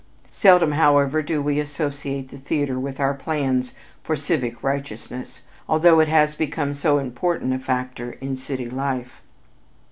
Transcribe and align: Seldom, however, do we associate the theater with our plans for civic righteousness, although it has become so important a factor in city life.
Seldom, 0.31 0.71
however, 0.71 1.21
do 1.21 1.43
we 1.43 1.59
associate 1.59 2.31
the 2.31 2.39
theater 2.39 2.79
with 2.79 2.99
our 2.99 3.13
plans 3.13 3.75
for 4.03 4.15
civic 4.15 4.63
righteousness, 4.63 5.41
although 5.69 5.99
it 5.99 6.07
has 6.07 6.33
become 6.33 6.73
so 6.73 6.97
important 6.97 7.53
a 7.53 7.59
factor 7.59 8.13
in 8.13 8.35
city 8.35 8.67
life. 8.67 9.21